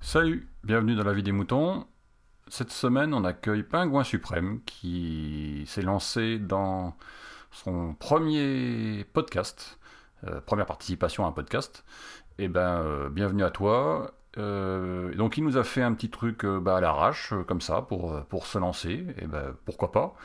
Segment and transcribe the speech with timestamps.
[0.00, 1.86] Salut, bienvenue dans la vie des moutons.
[2.48, 6.96] Cette semaine, on accueille Pingouin Suprême qui s'est lancé dans
[7.52, 9.78] son premier podcast,
[10.26, 11.84] euh, première participation à un podcast.
[12.38, 14.12] Et ben, euh, bienvenue à toi.
[14.38, 18.24] Euh, donc, il nous a fait un petit truc bah, à l'arrache, comme ça, pour,
[18.24, 19.06] pour se lancer.
[19.18, 20.16] Et ben, pourquoi pas.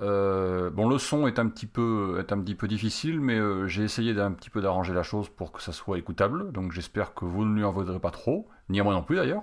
[0.00, 3.66] Euh, bon, le son est un petit peu, est un petit peu difficile, mais euh,
[3.66, 6.52] j'ai essayé d'un petit peu d'arranger la chose pour que ça soit écoutable.
[6.52, 9.16] Donc, j'espère que vous ne lui en voudrez pas trop, ni à moi non plus
[9.16, 9.42] d'ailleurs.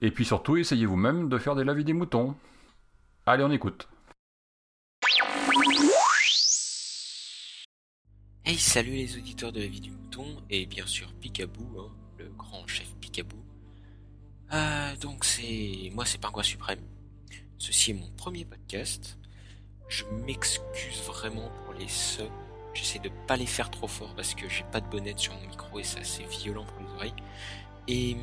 [0.00, 2.34] Et puis surtout, essayez vous-même de faire des lavis des moutons.
[3.26, 3.88] Allez, on écoute.
[8.44, 12.28] Hey, salut les auditeurs de la vie du mouton, et bien sûr Picaboo, hein, le
[12.28, 13.44] grand chef Picaboo.
[14.52, 15.90] Euh, donc c'est...
[15.92, 16.78] Moi c'est Pingouin Suprême.
[17.58, 19.18] Ceci est mon premier podcast.
[19.88, 22.28] Je m'excuse vraiment pour les subs.
[22.74, 25.48] J'essaie de pas les faire trop fort parce que j'ai pas de bonnette sur mon
[25.48, 27.14] micro et c'est assez violent pour les oreilles.
[27.88, 28.16] Et...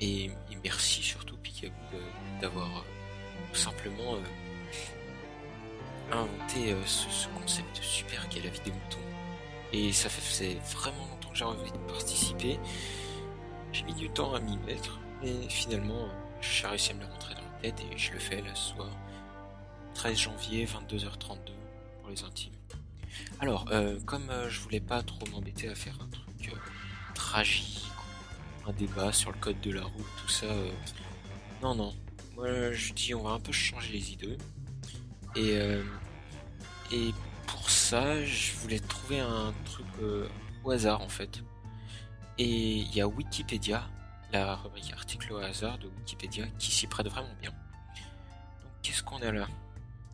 [0.00, 0.30] Et,
[0.62, 2.82] merci surtout Picaboo de- d'avoir euh,
[3.52, 4.14] tout simplement...
[4.14, 4.20] euh,
[6.12, 8.98] inventé euh, ce, ce concept super qu'est la vie des moutons.
[9.72, 12.58] Et ça fait vraiment longtemps que j'ai envie de participer.
[13.72, 16.08] J'ai mis du temps à m'y mettre, mais finalement, euh,
[16.40, 18.74] j'ai réussi à me le rentrer dans la tête et je le fais là ce
[18.74, 18.88] soir.
[19.94, 21.38] 13 janvier, 22h32
[22.00, 22.52] pour les intimes.
[23.40, 26.56] Alors, euh, comme euh, je voulais pas trop m'embêter à faire un truc euh,
[27.14, 27.84] tragique,
[28.66, 30.46] un débat sur le code de la route, tout ça,
[31.62, 31.94] non, non.
[32.34, 34.38] Moi, je dis, on va un peu changer les idées.
[35.36, 35.58] Et,
[36.92, 37.14] et
[37.46, 39.86] pour ça, je voulais trouver un truc
[40.64, 41.42] au hasard en fait.
[42.38, 43.88] Et il y a Wikipédia,
[44.32, 47.50] la rubrique article au hasard de Wikipédia, qui s'y prête vraiment bien.
[47.50, 49.46] Donc qu'est-ce qu'on a là?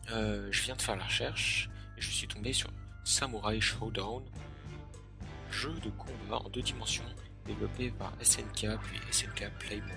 [0.09, 2.69] Euh, Je viens de faire la recherche et je suis tombé sur
[3.03, 4.23] Samurai Showdown,
[5.51, 7.03] jeu de combat en deux dimensions
[7.45, 9.95] développé par SNK puis SNK Playmore.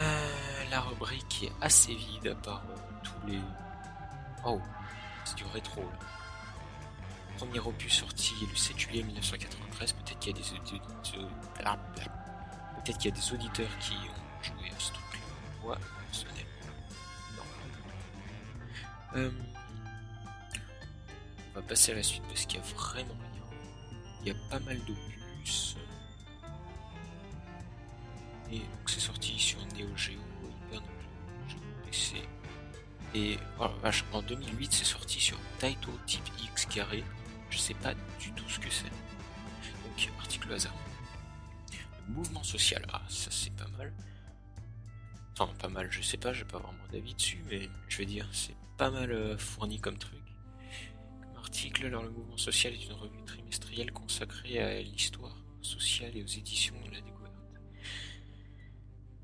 [0.00, 2.64] Euh, la rubrique est assez vide à part
[3.02, 3.40] tous les.
[4.44, 4.60] Oh,
[5.24, 5.98] c'est du rétro là.
[7.38, 9.92] Premier opus sorti le 7 juillet 1993.
[9.92, 11.28] Peut-être qu'il y a des auditeurs.
[12.76, 15.76] Peut-être qu'il y a des auditeurs qui ont joué à ce truc-là.
[19.16, 19.30] Euh,
[21.50, 23.58] On va passer à la suite parce qu'il y a vraiment rien.
[24.22, 25.76] Il y a pas mal d'opus.
[28.50, 30.12] Et donc c'est sorti sur Neo Geo,
[30.66, 32.22] Hyper Neo Geo PC.
[33.14, 33.68] Et oh
[34.12, 37.04] en 2008 c'est sorti sur Taito Type X carré.
[37.50, 38.84] Je sais pas du tout ce que c'est.
[38.88, 40.74] Donc article hasard.
[42.08, 43.92] Le mouvement social, ah ça c'est pas mal.
[45.38, 48.26] Enfin pas mal, je sais pas, j'ai pas vraiment d'avis dessus, mais je vais dire
[48.32, 50.22] c'est pas mal euh, fourni comme truc.
[51.20, 56.22] Comme article, alors le mouvement social est une revue trimestrielle consacrée à l'histoire sociale et
[56.22, 57.34] aux éditions de la découverte.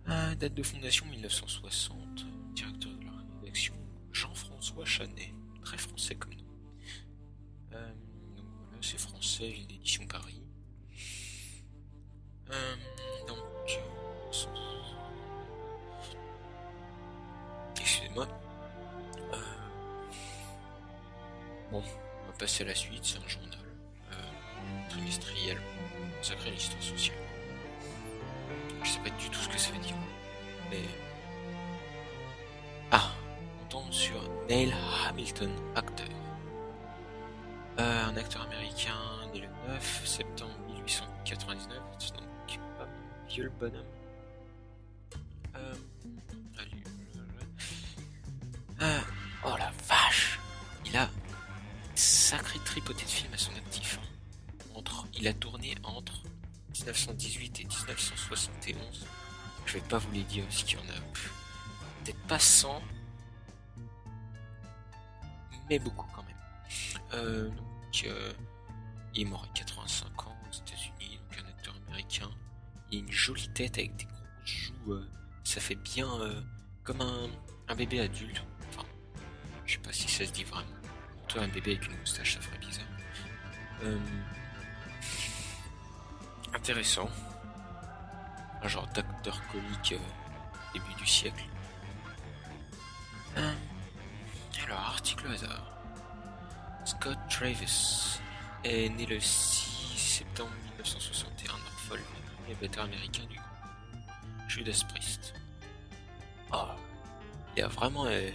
[0.06, 3.75] Ah, date de fondation 1960, directeur de la rédaction
[4.12, 6.44] Jean-François Chanet, très français comme nom.
[7.72, 7.92] Euh,
[8.37, 10.38] donc voilà, c'est français, ville d'édition Paris.
[21.70, 23.58] Bon, on va passer à la suite, c'est un journal
[24.12, 24.14] euh,
[24.88, 25.58] trimestriel
[26.18, 27.16] consacré à l'histoire sociale.
[28.82, 29.96] Je sais pas du tout ce que ça veut dire.
[30.70, 30.82] Mais.
[32.90, 33.10] Ah
[33.62, 34.74] On tombe sur Neil
[35.08, 36.06] Hamilton, acteur.
[37.78, 38.94] Euh, un acteur américain
[39.32, 42.24] né le 9 septembre 1899, c'est donc
[43.28, 43.84] vieux le bonhomme.
[45.54, 45.74] Euh, euh,
[59.88, 61.00] pas vous dire parce qu'il y en a
[62.04, 62.82] peut-être pas 100,
[65.69, 66.37] mais beaucoup quand même.
[67.14, 68.32] Euh, donc, euh,
[69.14, 72.31] il est mort à 85 ans aux États-Unis, donc un acteur américain.
[72.90, 74.93] Il a une jolie tête avec des grosses joues.
[74.93, 75.08] euh,
[75.44, 76.06] ça fait bien
[76.84, 77.29] comme un,
[77.69, 78.43] un bébé adulte.
[78.69, 78.87] Enfin,
[79.64, 80.67] je sais pas si ça se dit vraiment.
[81.29, 82.84] Toi, un bébé avec une moustache, ça ferait bizarre.
[86.55, 87.08] Intéressant.
[88.62, 91.44] Un genre d'acteur comique euh, début du siècle.
[93.37, 93.52] Euh,
[94.69, 95.64] alors, article hasard.
[96.84, 98.20] Scott Travis
[98.64, 102.02] est né le 6 septembre 1961 à Norfolk,
[102.50, 105.32] et batteur américain du groupe Judas Priest.
[106.52, 106.66] Oh,
[107.56, 108.31] il y a vraiment euh,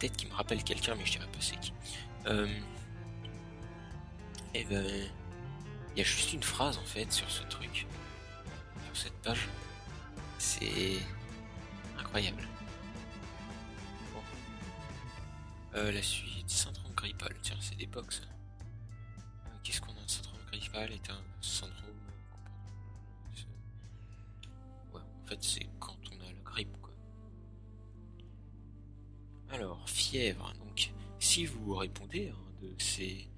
[0.00, 1.72] tête qui me rappelle quelqu'un, mais je dirais pas c'est qui.
[2.26, 2.48] Euh,
[4.54, 4.84] et ben,
[5.94, 7.86] il y a juste une phrase en fait sur ce truc,
[8.98, 9.48] cette page.
[10.38, 10.98] C'est
[11.98, 12.42] incroyable.
[15.74, 17.34] Euh, la suite, syndrome grippal.
[17.42, 18.22] Tiens, c'est des box.
[18.22, 21.76] Euh, Qu'est-ce qu'on a Syndrome grippal est un syndrome.
[23.36, 26.92] euh, Ouais, en fait, c'est quand on a la grippe, quoi.
[29.50, 30.52] Alors, fièvre.
[30.58, 33.28] Donc, si vous répondez hein, de ces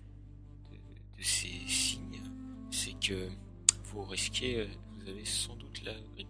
[0.71, 0.77] de,
[1.19, 2.23] de ces signes,
[2.71, 3.29] c'est que
[3.85, 4.69] vous risquez,
[5.03, 6.29] vous avez sans doute la grippe.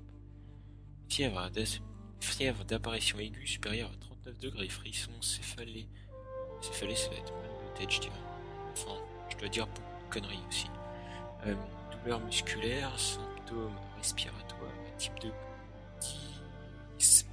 [1.09, 1.51] Fièvre,
[2.21, 5.89] fièvre d'apparition aiguë supérieure à 39 degrés, frisson, céphalée.
[6.61, 8.15] Céphalée, ça va être mal de tête, je dirais.
[8.73, 8.97] Enfin,
[9.31, 10.67] je dois dire beaucoup de conneries aussi.
[11.47, 11.55] Euh,
[12.03, 15.31] douleur musculaire, symptômes respiratoires, type de
[16.99, 17.25] dys-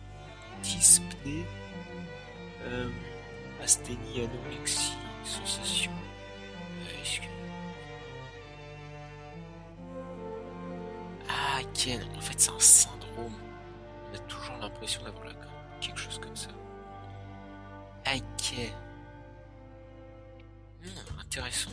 [0.64, 1.46] dyspnée,
[2.62, 2.90] euh,
[3.62, 4.94] asthénie, anorexie,
[5.24, 5.92] sensation.
[5.92, 7.04] Euh,
[11.78, 13.36] Ken, en fait, c'est un syndrome.
[14.12, 15.34] On a toujours l'impression d'avoir la
[15.80, 16.50] quelque chose comme ça.
[18.08, 18.54] Ok.
[20.84, 21.70] Hmm, intéressant.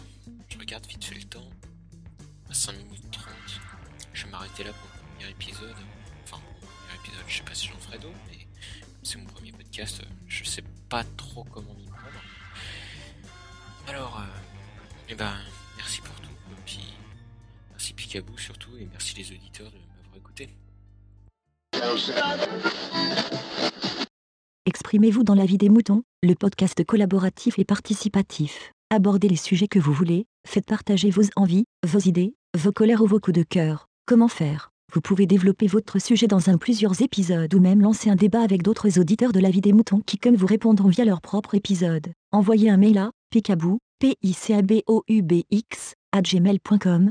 [0.51, 1.49] Je regarde vite fait le temps.
[2.51, 3.27] À 5 minutes 30.
[4.13, 5.77] Je vais m'arrêter là pour le premier épisode.
[6.25, 8.47] Enfin, premier épisode, je sais pas si j'en ferai d'autres, mais
[9.03, 12.23] c'est mon premier podcast, je sais pas trop comment m'y prendre.
[13.89, 14.25] Alors, euh,
[15.09, 15.35] eh ben,
[15.77, 16.14] merci pour
[18.37, 20.49] surtout, et merci les auditeurs de m'avoir écouté.
[24.67, 28.73] Exprimez-vous dans la vie des moutons, le podcast collaboratif et participatif.
[28.91, 33.07] Abordez les sujets que vous voulez, faites partager vos envies, vos idées, vos colères ou
[33.07, 33.87] vos coups de cœur.
[34.07, 34.71] Comment faire?
[34.93, 38.63] Vous pouvez développer votre sujet dans un plusieurs épisodes ou même lancer un débat avec
[38.63, 42.13] d'autres auditeurs de la vie des moutons qui comme vous répondront via leur propre épisode.
[42.31, 47.11] Envoyez un mail à picaboo, p i c a b o u b x gmail.com